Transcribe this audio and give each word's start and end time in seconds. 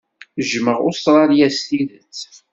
Jjmeɣ 0.49 0.77
Ustṛalya 0.89 1.47
s 1.55 1.59
tidet. 1.67 2.17